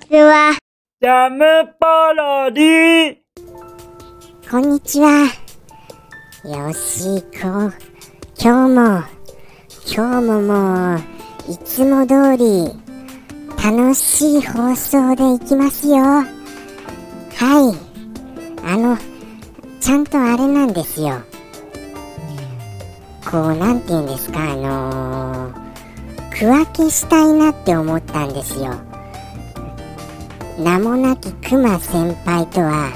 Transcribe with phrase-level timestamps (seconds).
[0.00, 0.56] ちは。
[1.00, 1.44] ジャム
[1.80, 3.16] パロディ
[4.50, 5.26] こんにちは。
[6.44, 7.72] よしこ。
[8.38, 9.02] 今日も、
[9.86, 11.00] 今日ももう、
[11.50, 12.70] いつも通り、
[13.62, 15.96] 楽しい放送でいきますよ。
[15.96, 16.26] はい。
[18.64, 18.96] あの、
[19.80, 21.20] ちゃんとあれなんですよ。
[23.28, 25.66] こう、なんて言うんですか、あのー
[26.38, 28.74] 区分けしたいなって思ったんですよ。
[30.58, 32.90] 名もなきクマ先輩とは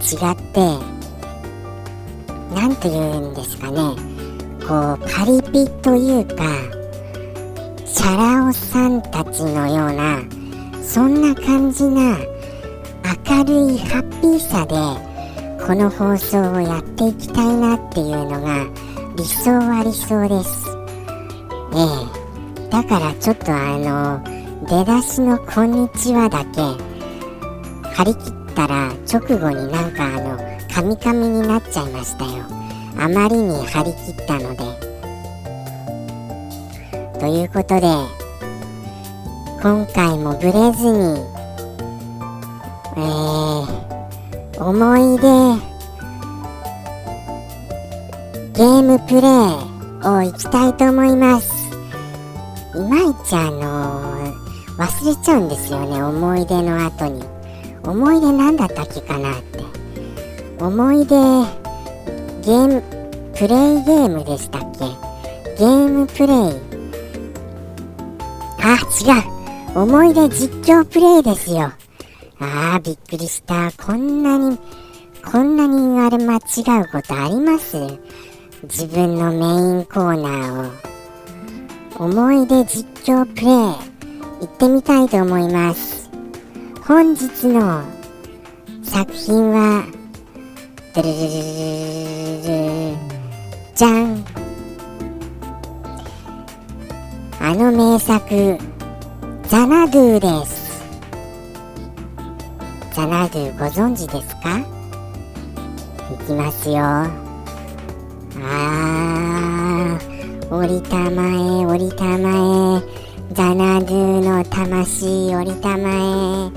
[0.00, 0.92] 違って
[2.54, 3.78] 何と言うんですかね。
[4.66, 6.44] こうパリピというか
[7.86, 10.22] チャラ男さんたちのような
[10.82, 12.18] そんな感じな
[13.26, 14.74] 明るいハッピーさで
[15.64, 18.66] この放送をやっていきたいなっていうのが
[19.16, 20.68] 理想は理想です。
[21.74, 22.70] ええ。
[22.70, 24.31] だからちょっとあの
[24.68, 26.60] 出だしの「こんにちは」だけ。
[27.94, 30.38] 張り切ったら直後になんかあの
[30.72, 32.44] カミカミになっちゃいましたよ。
[32.98, 34.58] あまりに張り切ったので。
[37.18, 37.86] ということで
[39.62, 41.32] 今回もブレずに
[42.94, 45.72] えー、思い出
[48.54, 51.50] ゲームプレイをいきたいと思います。
[52.74, 54.11] いまいちあのー、
[54.82, 57.22] 忘れちゃうんですよね思い出の後に。
[57.84, 59.62] 思い出何だったっけかなって。
[60.60, 62.82] 思い出ゲーム
[63.32, 63.48] プレイ
[63.84, 64.86] ゲームでしたっけ？
[65.56, 66.36] ゲームプレイ。
[68.60, 69.20] あ違
[69.76, 69.78] う。
[69.78, 71.72] 思い出実況プレイですよ。
[72.40, 73.70] あーびっくりした。
[73.72, 74.58] こんなに
[75.24, 76.40] こんなにあれ間違う
[76.90, 77.76] ことあります？
[78.64, 82.04] 自分のメインコーナーを。
[82.04, 83.91] 思い出実況プレイ。
[84.42, 86.02] 行ってみたいと思います。
[86.84, 87.84] 本日の
[88.82, 89.86] 作品は
[90.96, 91.12] ルルル
[93.76, 94.24] じゃん
[97.40, 98.58] あの名作
[99.46, 100.82] ザナドゥです
[102.92, 104.64] ザナドゥご存知ですかい
[106.26, 113.01] きますよあー降りたまえ降りたまえ
[113.32, 116.50] ザナドゥの魂降りたまえ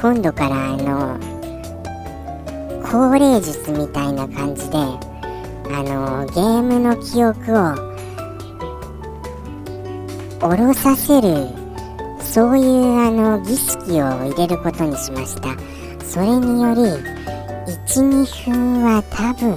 [0.00, 1.18] 今度からあの
[2.84, 7.74] 高齢術みたいな感じであのゲームの記憶を
[10.40, 11.48] 下ろさせる
[12.20, 15.56] そういうあの儀式を入れることにしました。
[16.04, 16.82] それにより
[17.86, 19.56] 12分は多分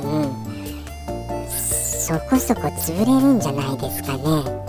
[1.47, 4.68] そこそこ潰れるんじゃないですかね。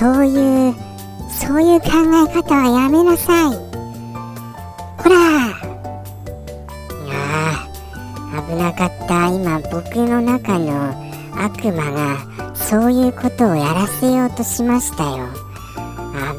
[0.00, 0.74] そういう
[1.28, 1.90] そういう考え
[2.32, 3.56] 方はやめなさい。
[4.96, 5.50] ほら。
[7.10, 7.68] あ
[8.32, 9.28] あ危なかった。
[9.28, 10.94] 今僕の中の
[11.36, 12.16] 悪魔が
[12.54, 15.28] そういうことをやらせようとしましたよ。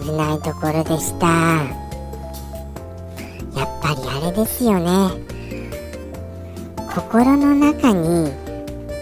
[0.02, 1.28] 危ないところでした。
[1.28, 1.68] や
[3.64, 5.12] っぱりあれですよね。
[6.96, 8.34] 心の中に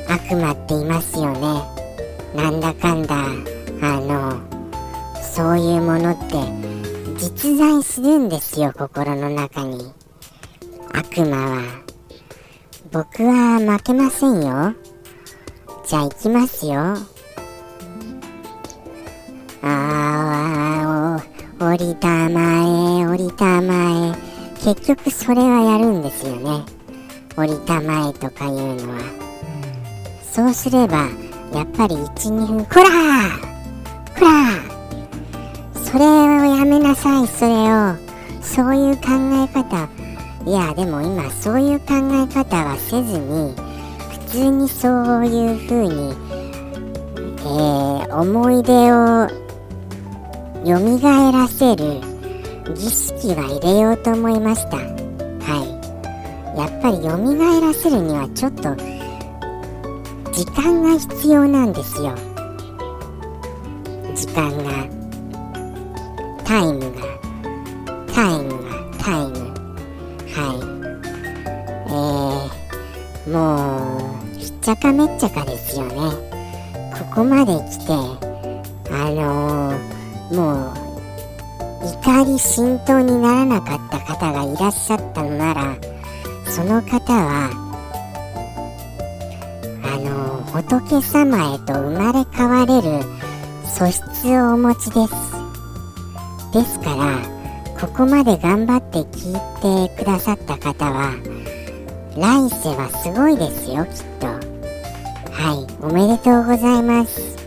[0.10, 1.64] 悪魔っていますよね。
[2.36, 3.24] なんだかんだ。
[3.82, 4.42] あの
[5.22, 6.36] そういうものって
[7.18, 9.94] 実在するんですよ心の中に。
[10.92, 11.62] 悪魔は。
[12.92, 14.74] 僕は負けませんよ。
[15.86, 16.98] じゃあ行きますよ。
[19.62, 21.24] ああ
[21.60, 24.64] 降りたまえ降りたまえ。
[24.64, 26.64] 結局それはやるんですよね。
[27.36, 29.00] 降りたまえとかいうのは。
[30.32, 31.08] そうすれば
[31.54, 32.84] やっぱり12分こら
[33.42, 33.49] こ
[34.20, 34.80] ら
[35.74, 37.96] それをやめなさいそれを
[38.42, 39.90] そういう考え方
[40.46, 43.54] いやでも今そういう考え方はせずに
[44.28, 46.14] 普通にそういう風に、
[47.40, 49.28] えー、思い出を
[50.66, 52.02] 蘇らせる
[52.76, 54.78] 儀式は入れようと思いました。
[54.78, 54.86] は
[56.56, 56.58] い。
[56.58, 58.76] やっぱり蘇らせるにはちょっと
[60.32, 62.29] 時間が必要なんですよ。
[64.36, 64.88] 間が
[66.44, 67.02] タイムが
[68.14, 69.50] タイムがタイム
[70.32, 70.60] はい。
[71.92, 73.38] えー、も
[74.36, 75.96] うひっちゃかめっちゃかですよね。
[76.98, 77.94] ここまで来て
[78.92, 80.90] あのー、もう
[81.86, 85.78] 怒り浸透にならなかった方がいらっしゃったのなら
[86.46, 87.70] その方は
[90.52, 93.00] 仏様へと生まれ変われる
[93.70, 95.14] 素質をお持ちです。
[96.52, 97.20] ですから
[97.80, 101.14] ここまで頑張って聞いてくださった方は
[102.18, 104.28] 来世はすごいですよきっと。
[105.32, 107.38] はいおめでとうございます。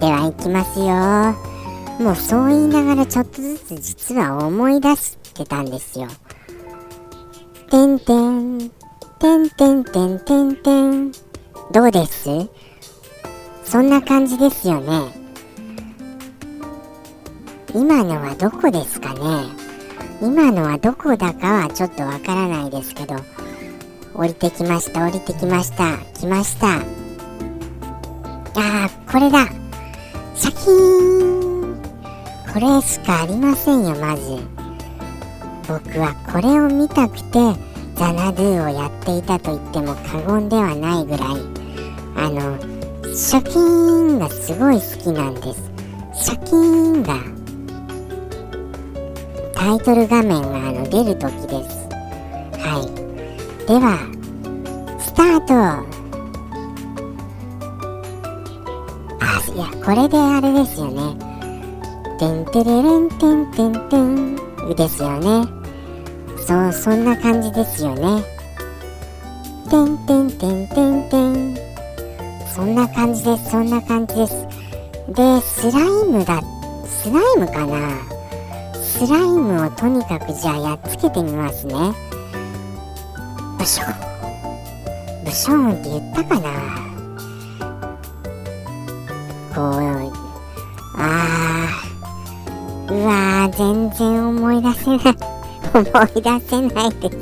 [0.00, 0.86] では行きますよ。
[2.04, 6.08] もうそう言いながらちょっとずつ実は思い出してたんですよ。
[7.70, 8.70] てんてん
[9.20, 11.12] てんてんてんてんてん。
[11.70, 12.28] どうです？
[13.70, 15.12] そんな感じですよね。
[17.72, 19.20] 今のはどこですかね？
[20.20, 23.14] 今のはどこだかはちょっとわからないですけど。
[24.12, 25.98] 降りてきました降りてきました。
[26.18, 26.78] 来ました。
[26.78, 29.46] あーこれだ。
[30.34, 31.80] シャキーン。
[32.52, 34.36] これしかありませんよまず。
[35.68, 37.38] 僕はこれを見たくて
[37.94, 41.28] ザナドゥをやっていたと言っても過言ではないぐらい。
[42.16, 42.69] あの
[43.12, 45.70] シャキーンがすごい好きなんです。
[46.14, 46.56] シャキー
[46.98, 47.16] ンが
[49.54, 51.88] タイトル画面があの出る時です。
[52.58, 53.66] はい。
[53.66, 53.98] では
[55.00, 55.54] スタート。
[59.20, 61.16] あいやこれであれですよね。
[62.18, 64.36] てんてれれんてんてんてん
[64.74, 65.46] ですよね。
[66.46, 68.22] そうそんな感じですよね。
[69.68, 71.49] てんてんてんてんてん
[72.60, 73.50] そんな感じです。
[73.52, 74.46] そんな感じです。
[75.08, 76.42] でスライムだ
[76.84, 78.02] スライムかな。
[78.82, 81.74] スライムをとにかくじゃあやっつけてみますね。
[83.58, 86.50] ブションブションって言ったかな。
[89.54, 90.12] こう
[90.98, 92.94] あー。
[92.94, 95.16] うわー全然思い出せない。
[95.72, 97.16] 思い出せないです。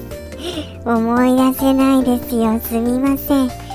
[0.85, 2.58] 思い出せないですよ。
[2.58, 3.68] すみません。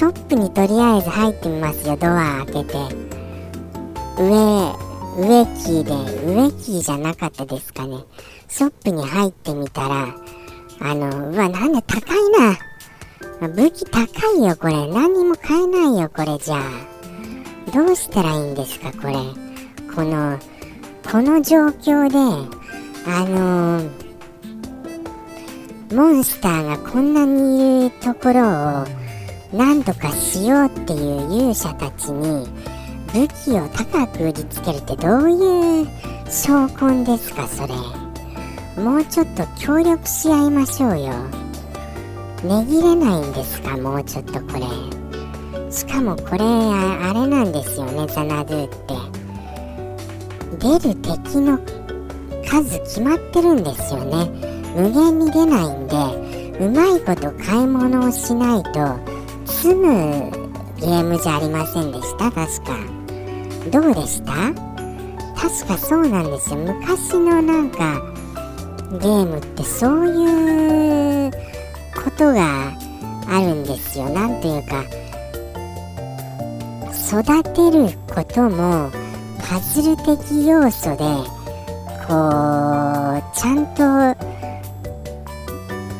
[0.00, 1.94] ショップにとりあえず入ってみますよ。
[1.94, 2.78] ドア開けて。
[4.16, 4.74] 上
[5.18, 5.92] 植木で
[6.24, 7.98] 植木じゃなかったですかね。
[8.48, 10.14] ショップに入ってみたら
[10.80, 12.18] あのうわなんだ高い
[13.40, 13.48] な。
[13.48, 14.86] 武器高いよこれ。
[14.90, 16.62] 何にも買えないよこれじゃあ。
[17.70, 19.12] どうしたらいいんですかこれ。
[19.94, 20.38] この
[21.12, 22.16] この状況で
[23.06, 29.09] あのー、モンスターがこんなにいるところを
[29.52, 32.46] なんとかしようっていう勇者たちに
[33.12, 35.86] 武器を高く売りつけるってどういう
[36.26, 37.74] 証拠ですかそれ。
[38.80, 41.12] もうちょっと協力し合いましょうよ。
[42.44, 45.72] 値切れないんですかもうちょっとこれ。
[45.72, 48.94] しかもこれあれなんですよねザナドゥって。
[50.58, 51.58] 出る敵の
[52.48, 54.30] 数決まってるんですよね。
[54.76, 55.96] 無限に出ないんで
[56.60, 59.09] うまいこと買い物をしないと
[59.60, 60.30] 済む
[60.78, 62.30] ゲームじゃありませんでした？
[62.30, 62.78] 確か。
[63.70, 64.32] どうでした？
[65.38, 66.60] 確かそうなんですよ。
[66.60, 68.00] 昔のなんか
[68.92, 71.30] ゲームってそういう
[72.02, 72.72] ことが
[73.28, 74.08] あるんですよ。
[74.08, 74.82] なんていうか
[76.90, 77.22] 育
[77.52, 78.90] てることも
[79.46, 81.04] パズル的要素で
[82.08, 83.84] こうちゃんと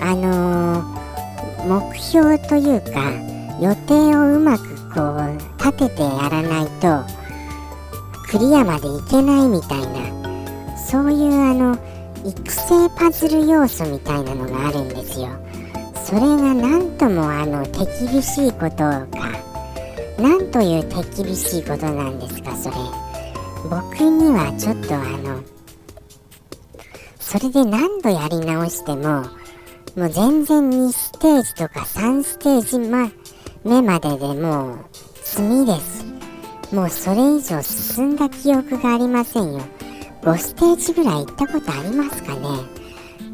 [0.02, 3.29] あのー、目標というか
[3.60, 4.64] 予定をうまく
[4.94, 7.04] こう立ててやらないと
[8.30, 11.78] クリアまでいけないみたいなそういうあの
[12.24, 15.28] 育成パズル要素みたいなのがあるんですよ。
[16.04, 19.06] それが何ともあの手厳しいことか。
[20.18, 22.76] 何という手厳しいことなんですかそれ。
[23.68, 25.40] 僕にはちょっとあの
[27.18, 29.22] それで何度やり直しても
[29.96, 33.10] もう全然2ステージとか3ステージ、ま、
[33.64, 34.78] 目まででもう
[35.22, 36.04] 済みです。
[36.74, 39.60] もうそれ以上進んだ記憶がありませんよ。
[40.22, 42.40] 5ステージぐらい行ったことありますかね。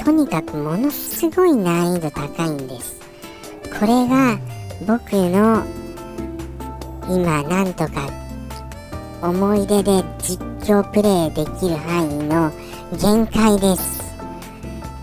[0.04, 2.96] とにかくものすごい難易度高いんです。
[3.78, 4.38] これが
[4.86, 5.64] 僕の
[7.08, 8.08] 今なんとか
[9.22, 12.50] 思い出で実況プレイできる範囲の
[13.00, 14.02] 限界です。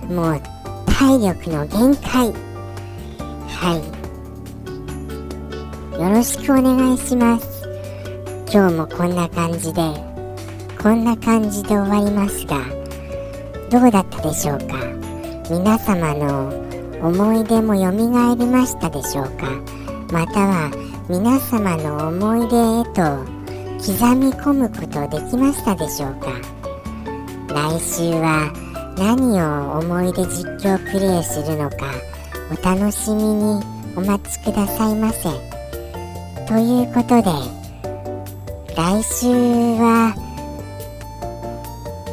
[0.09, 0.41] もう
[0.85, 2.33] 体力の限界。
[3.47, 3.92] はい。
[5.93, 7.63] よろしくお願いします。
[8.51, 9.81] 今日もこんな感じで
[10.81, 12.57] こんな感じで終わりますが
[13.69, 14.75] どうだったでしょうか？
[15.50, 16.50] 皆様の
[17.07, 19.45] 思い出もよみがえりましたでしょうか？
[20.12, 20.71] または
[21.09, 23.25] 皆様の思い出へと
[23.77, 26.31] 刻み込むことできましたでしょうか？
[27.50, 28.51] 来週は
[28.97, 31.77] 何を思い出実況プレイするのか
[32.51, 33.63] お楽しみに
[33.95, 35.52] お待ちくださいませ。
[36.47, 37.31] ということで
[38.75, 39.27] 来週
[39.79, 40.13] は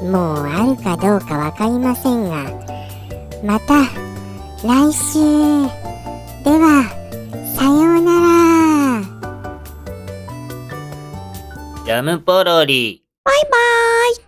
[0.03, 2.45] もうあるかどうかわかりませんが
[3.45, 3.85] また
[4.63, 5.19] 来週
[6.45, 6.85] では
[7.57, 8.31] さようなら
[11.85, 13.03] ジャムポロリ。
[13.25, 13.49] バイバ
[14.13, 14.15] イ